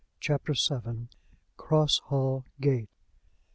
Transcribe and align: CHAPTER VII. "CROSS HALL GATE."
CHAPTER 0.19 0.53
VII. 0.53 1.09
"CROSS 1.57 2.01
HALL 2.07 2.43
GATE." 2.59 2.89